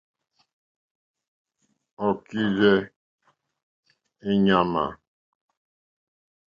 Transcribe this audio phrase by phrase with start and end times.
[2.05, 2.75] Ɔ́ kírzɛ́
[4.27, 4.83] è ŋmánà.